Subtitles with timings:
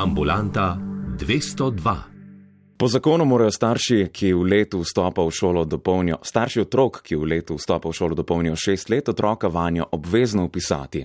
[0.00, 0.78] Ambulanta
[1.18, 1.96] 202.
[2.76, 7.28] Po zakonu morajo starši, ki v letu vstopa v šolo dopolnijo, starši otrok, ki v
[7.28, 11.04] letu vstopa v šolo dopolnijo šest let, otroka vanjo obvezno upisati.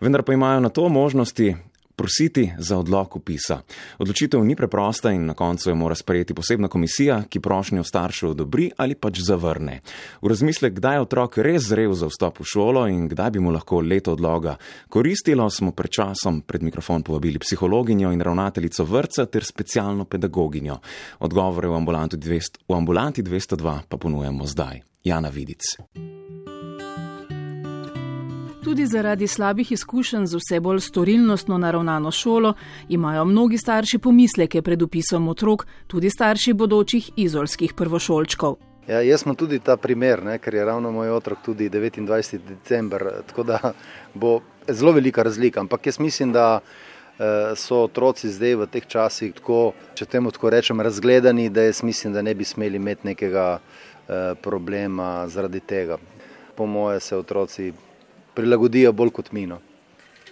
[0.00, 1.56] Vendar pa imajo na to možnosti
[1.96, 3.60] prositi za odlog upisa.
[3.98, 8.70] Odločitev ni preprosta in na koncu jo mora sprejeti posebna komisija, ki prošnjo staršev odobri
[8.76, 9.80] ali pač zavrne.
[10.22, 13.50] V razmislek, kdaj je otrok res zrel za vstop v šolo in kdaj bi mu
[13.50, 14.56] lahko leto odloga
[14.88, 20.78] koristilo, smo pred časom pred mikrofon povabili psihologinjo in ravnateljico vrca ter specialno pedagoginjo.
[21.18, 24.82] Odgovore v ambulanti 200, v ambulanti 202 pa ponujemo zdaj.
[25.06, 25.62] Jana Vidic.
[28.76, 32.54] Tudi zaradi slabih izkušenj z vse bolj storilnostno naravnano šolo
[32.88, 38.56] imajo mnogi starši pomisleke pred upisom otrok, tudi starši bodočih izolskih prvošolčkov.
[38.88, 42.38] Ja, jaz sem tudi ta primer, ne, ker je ravno moj otrok tudi 29.
[42.48, 43.72] december, tako da
[44.14, 45.60] bo zelo velika razlika.
[45.60, 50.52] Ampak jaz mislim, da eh, so otroci zdaj v teh časih tako, če temu tako
[50.52, 55.96] rečem, razgledani, da jaz mislim, da ne bi smeli imeti nekega eh, problema zaradi tega.
[56.56, 57.72] Po moje se otroci
[58.36, 59.60] prilagodijo bolj kot mino.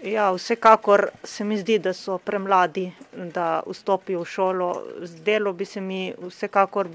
[0.04, 2.90] Ja, vsekakor se mi zdi, da so premladi,
[3.32, 4.70] da vstopijo v šolo.
[5.08, 6.90] Zdelo bi se mi vsekakor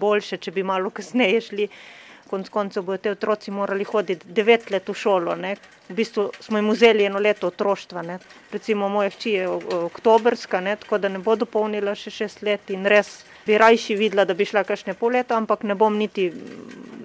[0.00, 1.68] boljše, če bi malo kasneje šli.
[2.28, 5.36] Konec koncev bodo te otroci morali hoditi devet let v šolo.
[5.40, 5.54] Ne.
[5.88, 8.02] V bistvu smo jim vzeli eno leto otroštva.
[8.02, 8.18] Ne.
[8.52, 12.84] Recimo moja hči je oktobrska, ne, tako da ne bo dopolnila še šest let in
[12.84, 16.30] res bi rajši videla, da bi šla kakšne pol leta, ampak ne bom niti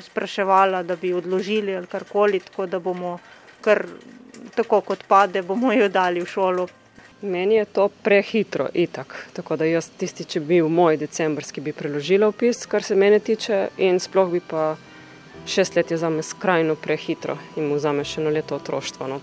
[0.02, 3.18] spraševala, da bi odložili ali karkoli, tako da bomo
[3.62, 3.86] kar
[4.56, 6.68] tako kot pade, bomo jo dali v šolo.
[7.22, 9.28] Meni je to prehitro, itak.
[9.34, 13.20] Tako da jaz tisti, če bi v moj decembrski, bi preložila opis, kar se mene
[13.20, 14.76] tiče, in sploh bi pa
[15.46, 19.08] šest let je za me skrajno prehitro in mu vzame še eno leto otroštva.
[19.08, 19.20] No,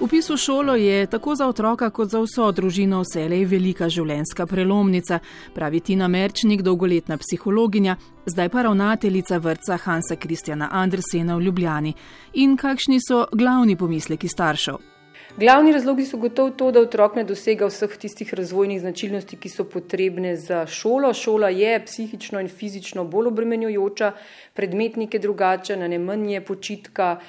[0.00, 5.18] Upis v šolo je tako za otroka kot za vso družino vselej velika življenjska prelomnica,
[5.54, 7.96] pravi Tina Merčnik, dolgoletna psihologinja,
[8.26, 11.94] zdaj pa ravnateljica vrca Hansa Kristjana Andersena v Ljubljani.
[12.34, 14.97] In kakšni so glavni pomisleki staršev?
[15.38, 19.62] Glavni razlogi so gotovo to, da otrok ne dosega vseh tistih razvojnih značilnosti, ki so
[19.70, 21.12] potrebne za šolo.
[21.14, 24.10] Šola je psihično in fizično bolj obremenjujoča,
[24.58, 27.20] predmetnike drugače, na ne manje počitka.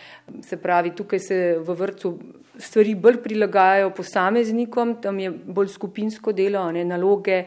[0.41, 2.15] Se pravi, tukaj se v vrtu
[2.57, 7.43] stvari bolj prilagajajo posameznikom, tam je bolj skupinsko delo, ne naloge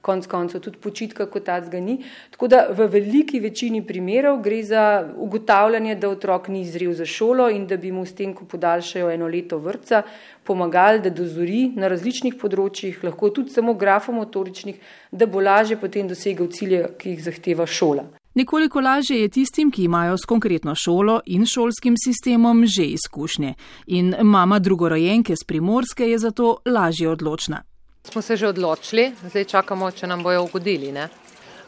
[0.00, 1.98] konc koncev tudi počitka kot tacga ni.
[2.30, 4.84] Tako da v veliki večini primerov gre za
[5.16, 9.10] ugotavljanje, da otrok ni zrel za šolo in da bi mu s tem, ko podaljšajo
[9.10, 10.02] eno leto vrca,
[10.44, 14.78] pomagali, da dozori na različnih področjih, lahko tudi samo grafomotoričnih,
[15.10, 18.08] da bo lažje potem dosegel cilje, ki jih zahteva šola.
[18.38, 23.54] Nekoliko lažje je tistim, ki imajo s konkretno šolo in šolskim sistemom že izkušnje.
[23.86, 27.62] In mama drugorojenke z primorske je zato lažje odločna.
[28.04, 30.92] Smo se že odločili, zdaj čakamo, če nam bojo ugodili.
[30.92, 31.08] Ne?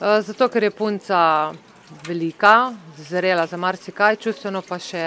[0.01, 1.19] E, zato, ker je punca
[2.07, 5.03] velika, zrela za marsikaj, čustveno pa še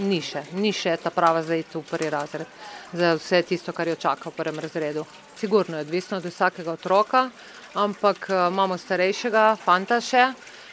[0.00, 2.48] ni še, ni še ta prava za iti v prvi razred,
[2.92, 5.04] za vse tisto, kar jo čaka v prvem razredu.
[5.36, 7.28] Sigurno je odvisno od vsakega otroka,
[7.78, 10.30] ampak e, imamo starejšega fanta še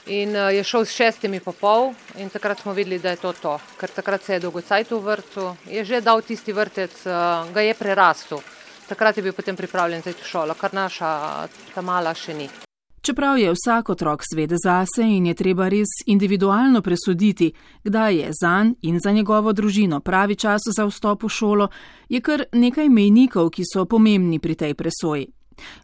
[0.08, 3.36] in e, je šel s šestimi po pol in takrat smo videli, da je to
[3.38, 7.04] to, ker takrat se je dolgocajt v vrtu, je že dal tisti vrtec,
[7.54, 8.42] ga je prerastel
[8.90, 11.12] takrat je bil potem pripravljen za šolo, kar naša
[11.76, 12.50] ta mala še ni.
[13.02, 18.74] Čeprav je vsak otrok svede zase in je treba res individualno presuditi, kdaj je zanj
[18.82, 21.68] in za njegovo družino pravi čas za vstop v šolo,
[22.10, 25.30] je kar nekaj mejnikov, ki so pomembni pri tej presoji.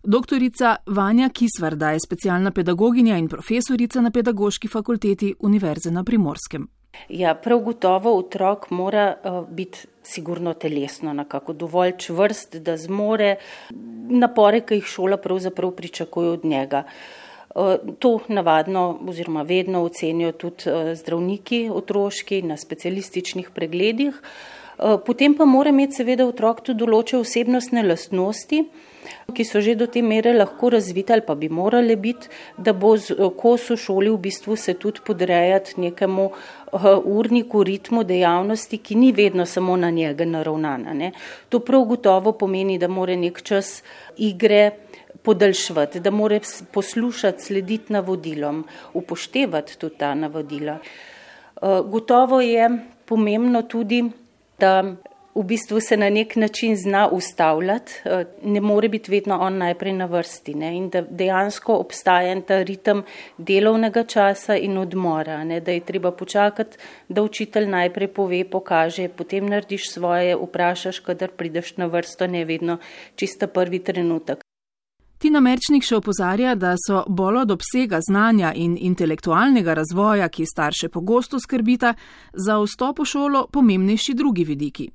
[0.03, 6.67] Doktorica Vanja Kisvarda je specialna pedagoginja in profesorica na pedagoški fakulteti Univerze na Primorskem.
[7.09, 13.35] Ja, prav gotovo otrok mora uh, biti sigurno telesno nekako dovolj čvrst, da zmore
[14.09, 16.83] napore, ki jih šola pravzaprav pričakuje od njega.
[17.55, 24.21] Uh, to navadno oziroma vedno ocenijo tudi uh, zdravniki otroški na specialističnih pregledih.
[24.77, 28.65] Uh, potem pa mora imeti seveda otrok tudi določene osebnostne lastnosti,
[29.33, 32.95] ki so že do te mere lahko razvite ali pa bi morale biti, da bo
[33.37, 39.11] kos v šoli v bistvu se tudi podrejati nekemu uh, urniku, ritmu dejavnosti, ki ni
[39.11, 40.93] vedno samo na njega naravnana.
[40.93, 41.11] Ne.
[41.49, 43.83] To prav gotovo pomeni, da mora nek čas
[44.17, 44.71] igre
[45.23, 46.39] podaljšvati, da mora
[46.71, 50.77] poslušati, slediti navodilom, upoštevati tudi ta navodila.
[51.61, 52.69] Uh, gotovo je
[53.05, 54.03] pomembno tudi,
[54.59, 54.83] da
[55.35, 59.93] v bistvu se na nek način zna ustavljati, eh, ne more biti vedno on najprej
[59.93, 60.77] na vrsti ne?
[60.77, 63.03] in da dejansko obstaja ta ritem
[63.37, 65.59] delovnega časa in odmora, ne?
[65.59, 66.77] da je treba počakati,
[67.09, 72.77] da učitelj najprej pove, pokaže, potem narediš svoje, vprašaš, kadar prideš na vrsto, ne vedno
[73.15, 74.43] čista prvi trenutek.
[75.17, 80.89] Tina Merčnik še opozarja, da so bolj od obsega znanja in intelektualnega razvoja, ki starše
[80.89, 81.93] pogosto skrbita,
[82.33, 84.91] za vstop v šolo pomembnejši drugi vidiki.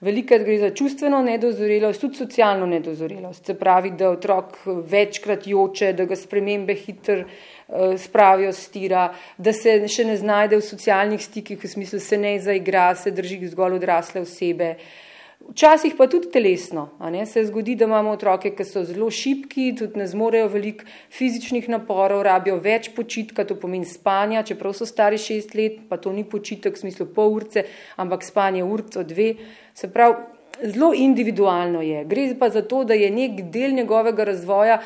[0.00, 3.46] Velikrat gre za čustveno nedozorelost, tudi socialno nedozorelost.
[3.46, 9.06] Se pravi, da otrok večkrat joče, da ga spremembe hitro uh, spravijo stira,
[9.38, 13.40] da se še ne znajde v socialnih stikih, v smislu se ne zaigra, se drži
[13.54, 14.74] zgolj odrasle osebe.
[15.46, 16.88] Včasih pa tudi telesno.
[17.26, 20.84] Se zgodi, da imamo otroke, ki so zelo šipki, tudi ne zmorejo veliko
[21.14, 26.12] fizičnih naporov, rabijo več počitka, to pomeni spanja, čeprav so stari šest let, pa to
[26.12, 27.64] ni počitek v smislu pol urce,
[27.96, 29.34] ampak spanje urco dve.
[29.74, 30.16] Se pravi,
[30.62, 32.04] zelo individualno je.
[32.04, 34.80] Gre pa za to, da je nek del njegovega razvoja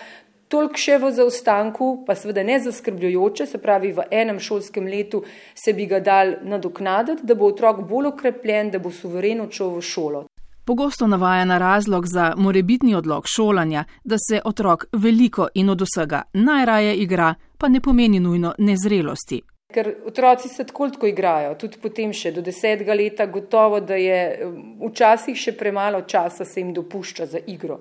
[0.51, 5.23] toliko še v zaostanku, pa seveda ne zaskrbljujoče, se pravi, v enem šolskem letu
[5.55, 9.87] se bi ga dal nadoknaditi, da bo otrok bolj okrepljen, da bo suvereno šel v
[9.87, 10.27] šolo.
[10.70, 16.22] Pogosto navaja na razlog za morebitni odlog šolanja, da se otrok veliko in od vsega
[16.32, 19.40] najraje igra, pa ne pomeni nujno nezrelosti.
[19.75, 24.46] Ker otroci se tako tako igrajo, tudi potem še do desetega leta, gotovo, da je
[24.87, 27.81] včasih še premalo časa se jim dopušča za igro.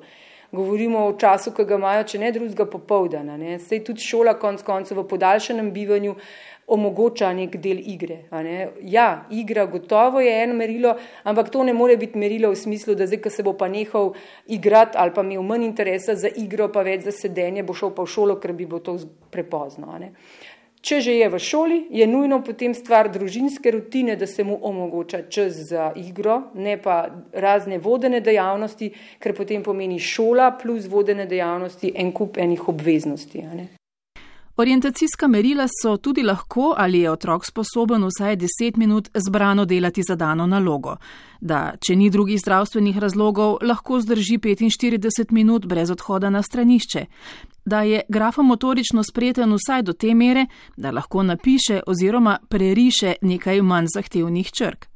[0.51, 3.37] Govorimo o času, ki ga imajo, če ne drugega, popoldana.
[3.61, 6.15] Sej tudi šola, konc koncev, v podaljšanem bivanju
[6.69, 8.19] omogoča nek del igre.
[8.81, 13.07] Ja, igra gotovo je eno merilo, ampak to ne more biti merilo v smislu, da
[13.09, 14.13] zdaj, ko se bo pa nehal
[14.47, 18.05] igrati ali pa imel manj interesa za igro, pa več za sedenje, bo šel pa
[18.05, 18.99] v šolo, ker bi bo to
[19.33, 19.97] prepozno.
[20.81, 25.25] Če že je v šoli, je nujno potem stvar družinske rutine, da se mu omogoča
[25.29, 31.91] čas za igro, ne pa razne vodene dejavnosti, ker potem pomeni šola plus vodene dejavnosti
[31.95, 33.43] en kup enih obveznosti.
[34.59, 40.15] Orientacijska merila so tudi lahko, ali je otrok sposoben vsaj 10 minut zbrano delati za
[40.15, 40.97] dano nalogo.
[41.39, 47.05] Da, če ni drugih zdravstvenih razlogov, lahko zdrži 45 minut brez odhoda na stranišče.
[47.69, 50.45] Da je grafomotorično spreten vsaj do te mere,
[50.77, 54.87] da lahko napiše oziroma preriše nekaj manj zahtevnih črk.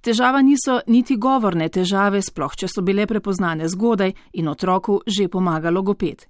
[0.00, 5.72] Težava niso niti govorne težave, sploh če so bile prepoznane zgodaj in otroku že pomaga
[5.74, 6.26] logoped.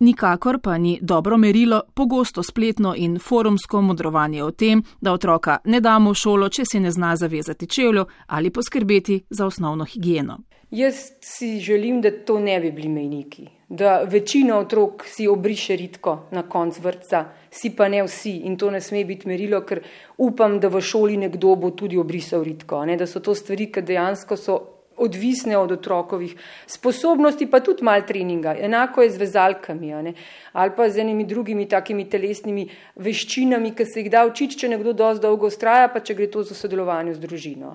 [0.00, 5.80] Nikakor pa ni dobro merilo pogosto spletno in forumsko modrovanje o tem, da otroka ne
[5.80, 10.38] damo v šolo, če si ne zna zavezati čevljo ali poskrbeti za osnovno higieno.
[10.70, 16.18] Jaz si želim, da to ne bi bili mejniki, da večina otrok si obriše ritko
[16.30, 19.80] na konc vrca, si pa ne vsi in to ne sme biti merilo, ker
[20.18, 22.96] upam, da v šoli nekdo bo tudi obrisal ritko, ne?
[22.96, 24.60] da so to stvari, ki dejansko so
[24.96, 28.54] odvisne od otrokovih sposobnosti, pa tudi mal treninga.
[28.60, 30.14] Enako je z vezalkami
[30.52, 34.92] ali pa z enimi drugimi takimi telesnimi veščinami, ki se jih da učiti, če nekdo
[34.92, 37.74] dosti dolgo ustraja, pa če gre to za sodelovanje z družino.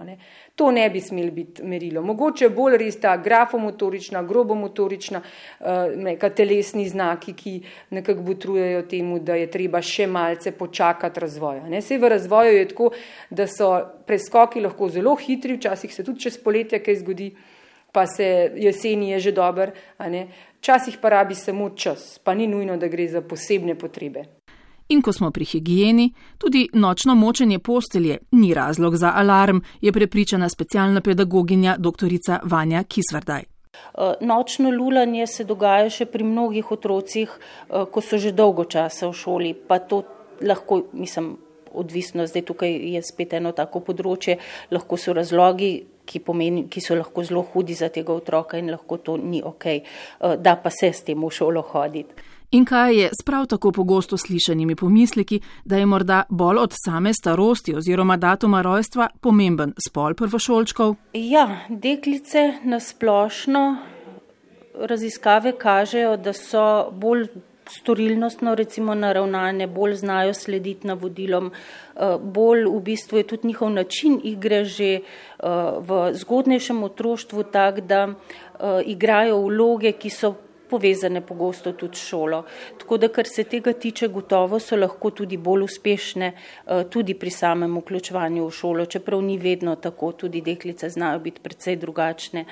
[0.55, 2.01] To ne bi smel biti merilo.
[2.01, 7.53] Mogoče bolj res ta grafomotorična, grobomotorična, uh, neka telesni znaki, ki
[7.95, 11.67] nekako butrujejo temu, da je treba še malce počakati razvoja.
[11.69, 11.81] Ne.
[11.81, 12.89] Sej v razvoju je tako,
[13.29, 13.71] da so
[14.07, 17.31] preskoki lahko zelo hitri, včasih se tudi čez poletje kaj zgodi,
[17.91, 19.71] pa se jeseni je že dober.
[20.59, 24.25] Včasih pa rabi samo čas, pa ni nujno, da gre za posebne potrebe.
[24.89, 26.07] In ko smo pri higieni,
[26.37, 32.07] tudi nočno močenje postelje ni razlog za alarm, je prepričana specialna pedagoginja dr.
[32.43, 33.43] Vanja Kisvardaj.
[33.43, 39.07] Eh, nočno lulanje se dogaja še pri mnogih otrocih, eh, ko so že dolgo časa
[39.07, 40.03] v šoli, pa to
[40.41, 41.37] lahko, mislim,
[41.73, 44.37] odvisno, zdaj tukaj je spet eno tako področje,
[44.71, 48.97] lahko so razlogi, ki, pomeni, ki so lahko zelo hudi za tega otroka in lahko
[48.97, 49.83] to ni ok, eh,
[50.37, 52.13] da pa se s tem v šolo hoditi.
[52.51, 57.13] In kaj je s prav tako pogosto slišanimi pomisleki, da je morda bolj od same
[57.13, 60.95] starosti oziroma datuma rojstva pomemben spol prvošolčkov?
[61.13, 63.77] Ja, deklice na splošno
[64.73, 67.27] raziskave kažejo, da so bolj
[67.69, 74.19] storilnostno recimo naravnane, bolj znajo slediti navodilom, eh, bolj v bistvu je tudi njihov način
[74.23, 75.01] igre že eh,
[75.79, 80.35] v zgodnejšem otroštvu tak, da eh, igrajo vloge, ki so
[80.69, 82.43] povezane pogosto tudi s šolo.
[82.79, 86.33] Tako da, kar se tega tiče, gotovo so lahko tudi bolj uspešne
[86.89, 91.75] tudi pri samem vključevanju v šolo, čeprav ni vedno tako, tudi deklice znajo biti precej
[91.75, 92.45] drugačne.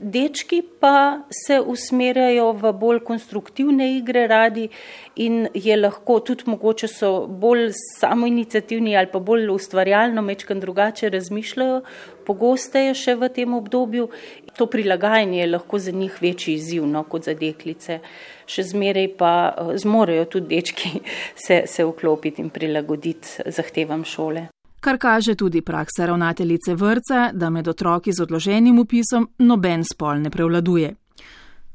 [0.00, 4.68] dečki pa se usmerjajo v bolj konstruktivne igre radi
[5.16, 11.82] in je lahko tudi mogoče so bolj samoinicijativni ali pa bolj ustvarjalno, mečkan drugače razmišljajo,
[12.26, 14.08] pogosteje še v tem obdobju.
[14.56, 18.00] To prilagajanje je lahko za njih večji izziv no, kot za deklice.
[18.46, 21.00] Še zmeraj pa eh, zmorejo tudi dečki
[21.46, 24.48] se, se vklopiti in prilagoditi zahtevam šole
[24.84, 30.30] kar kaže tudi praksa ravnateljice vrca, da med otroki z odloženim upisom noben spol ne
[30.30, 30.94] prevladuje.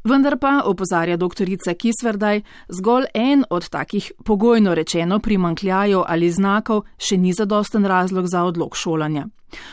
[0.04, 7.18] Vendar pa, opozarja doktorica Kisverdaj, zgolj en od takih pogojno rečeno primankljajev ali znakov še
[7.18, 9.28] ni zadosten razlog za odlog šolanja.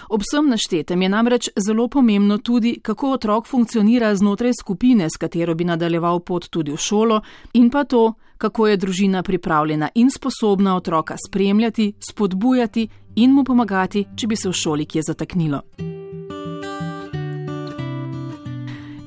[0.09, 5.55] Ob vsem naštetem je namreč zelo pomembno tudi, kako otrok funkcionira znotraj skupine, s katero
[5.55, 7.21] bi nadaljeval pot tudi v šolo,
[7.53, 14.07] in pa to, kako je družina pripravljena in sposobna otroka spremljati, spodbujati in mu pomagati,
[14.17, 15.63] če bi se v šoli kje zataknilo.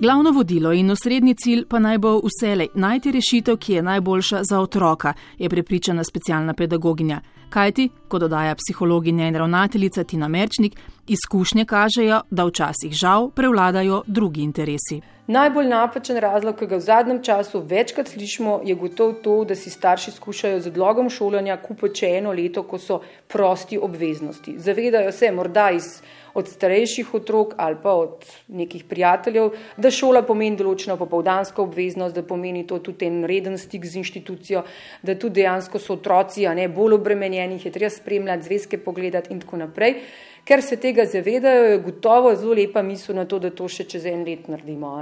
[0.01, 4.59] Glavno vodilo in osrednji cilj pa naj bo vselej najti rešitev, ki je najboljša za
[4.59, 7.21] otroka, je prepričana specialna pedagoginja.
[7.49, 10.75] Kajti, ko dodaja psihologinja in ravnateljica Tina Merčnik,
[11.07, 15.01] izkušnje kažejo, da včasih žal prevladajo drugi interesi.
[15.27, 19.69] Najbolj napačen razlog, ki ga v zadnjem času večkrat slišimo, je gotovo to, da si
[19.69, 24.55] starši skušajo z odlogom šolanja kupiti eno leto, ko so prosti obveznosti.
[24.57, 26.01] Zavedajo se morda iz
[26.33, 32.23] od starejših otrok ali pa od nekih prijateljev, da šola pomeni določeno popovdansko obveznost, da
[32.23, 34.63] pomeni to tudi en reden stik z inštitucijo,
[35.03, 39.33] da tudi dejansko so otroci, a ne bolj obremenjeni, jih je treba spremljati, zvezke pogledati
[39.33, 39.95] in tako naprej.
[40.43, 44.05] Ker se tega zavedajo, je gotovo zelo lepa misel na to, da to še čez
[44.05, 44.95] en let naredimo.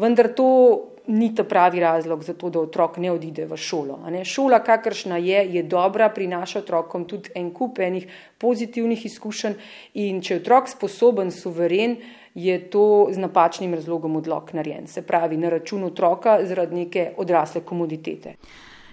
[0.00, 0.46] Vendar to
[1.06, 3.98] ni ta pravi razlog za to, da otrok ne odide v šolo.
[4.24, 8.06] Šola, kakršna je, je dobra, prinaša otrokom tudi en kup enih
[8.38, 9.54] pozitivnih izkušenj
[9.94, 11.96] in če je otrok sposoben, suveren,
[12.34, 14.86] je to z napačnim razlogom odlog narejen.
[14.86, 18.36] Se pravi, na račun otroka zaradi neke odrasle komoditete.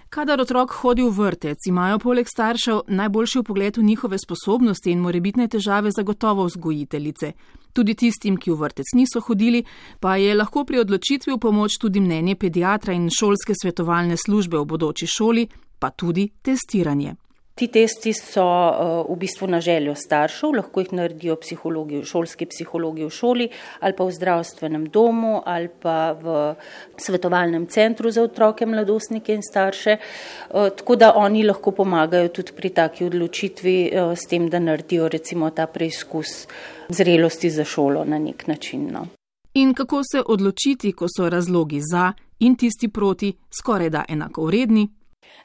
[0.08, 5.48] Kadar otrok hodi v vrtec, imajo poleg staršev najboljši pogled v njihove sposobnosti in morebitne
[5.48, 7.32] težave zagotovo vzgojiteljice.
[7.72, 9.64] Tudi tistim, ki v vrtec niso hodili,
[10.00, 14.64] pa je lahko pri odločitvi v pomoč tudi mnenje pediatra in šolske svetovalne službe v
[14.64, 15.44] bodoči šoli,
[15.78, 17.14] pa tudi testiranje.
[17.58, 23.02] Ti testi so uh, v bistvu na željo staršev, lahko jih naredijo psihologi, šolski psihologi
[23.02, 23.48] v šoli
[23.80, 26.54] ali pa v zdravstvenem domu ali pa v
[26.96, 29.96] svetovalnem centru za otroke, mladostnike in starše.
[29.98, 35.08] Uh, tako da oni lahko pomagajo tudi pri taki odločitvi uh, s tem, da naredijo
[35.08, 36.46] recimo ta preizkus
[36.88, 38.86] zrelosti za šolo na nek način.
[38.92, 39.06] No.
[39.54, 44.88] In kako se odločiti, ko so razlogi za in tisti proti skoraj da enako vredni?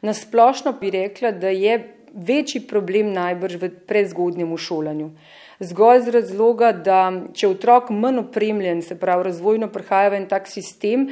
[0.02, 5.12] Nasplošno bi rekla, da je večji problem najbrž v prezgodnjem šolanju.
[5.60, 7.00] Zgolj z razloga, da
[7.34, 11.08] če otrok manj opremljen, se pravi razvojno prihaja v en tak sistem,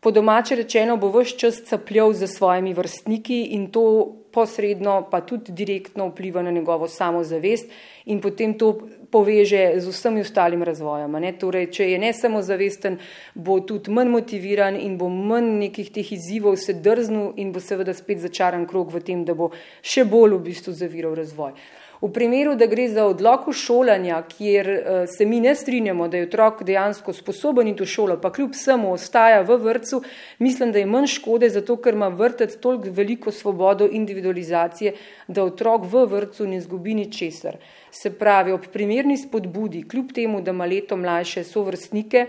[0.00, 5.52] po domače rečeno bo vse čas capljal za svojimi vrstniki in to posredno pa tudi
[5.52, 7.70] direktno vpliva na njegovo samozavest
[8.04, 11.16] in potem to poveže z vsemi ostalim razvojem.
[11.38, 12.98] Torej, če je ne samo zavesten,
[13.34, 17.94] bo tudi manj motiviran in bo manj nekih teh izzivov se drznil in bo seveda
[17.94, 19.50] spet začaran krog v tem, da bo
[19.82, 21.52] še bolj v bistvu zaviral razvoj.
[22.00, 26.28] V primeru, da gre za odlok šolanja, kjer eh, se mi ne strinjamo, da je
[26.28, 30.00] otrok dejansko sposoben iti v šolo, pa kljub vsemu ostaja v vrtu,
[30.38, 34.94] mislim, da je manj škode, zato ker ima vrtec toliko veliko svobodo individualizacije,
[35.28, 37.60] da otrok v vrtu ne zgubi ničesar.
[37.90, 42.26] Se pravi, ob primerni spodbudi, kljub temu, da ima leto mlajše sovrstnike,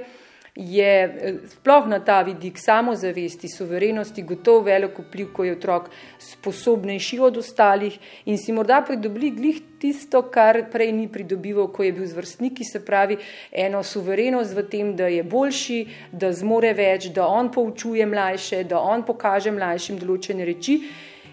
[0.55, 5.89] je eh, sploh na ta vidik samozavesti, suverenosti gotovo velik vpliv, ko je otrok
[6.20, 11.91] sposobnejši od ostalih in si morda pridobi glih tisto, kar prej ni pridobival, ko je
[11.91, 13.17] bil z vrstniki, se pravi
[13.51, 18.79] eno suverenost v tem, da je boljši, da zmore več, da on poučuje mlajše, da
[18.79, 20.81] on pokaže mlajšim določene reči.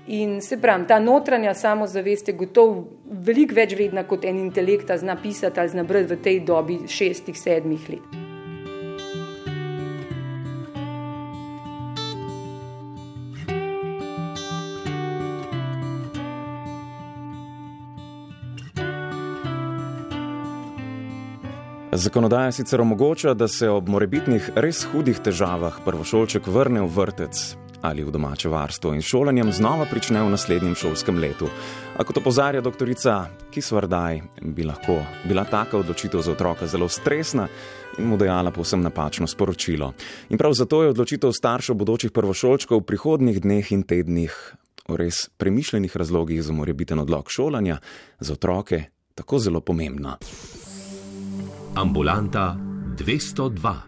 [0.08, 5.18] In se pravi, ta notranja samozavest je gotovo veliko več vredna kot en intelekt, zna
[5.20, 8.27] pisati ali zna brati v tej dobi šestih, sedmih let.
[21.98, 27.40] Zakonodaja sicer omogoča, da se ob morebitnih res hudih težavah prvošolček vrne v vrtec
[27.82, 31.48] ali v domače varstvo in šolanjem znova prične v naslednjem šolskem letu.
[31.98, 33.16] A kot opozarja doktorica
[33.50, 37.48] Kisvardaj, bi lahko bila taka odločitev za otroka zelo stresna
[37.98, 39.92] in mu dejala povsem napačno sporočilo.
[40.30, 44.38] In prav zato je odločitev staršev bodočih prvošolčkov v prihodnih dneh in tednih
[44.86, 47.82] o res premišljenih razlogih za morebiten odlog šolanja
[48.20, 48.84] za otroke
[49.18, 50.14] tako zelo pomembna.
[51.74, 52.56] Ambulanta
[52.96, 53.87] 202.